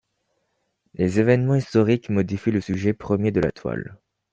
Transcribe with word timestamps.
Les 0.95 1.19
événements 1.19 1.53
historiques 1.53 2.09
modifient 2.09 2.49
le 2.49 2.59
sujet 2.59 2.91
premier 2.91 3.29
de 3.29 3.39
la 3.39 3.51
toile. 3.51 3.99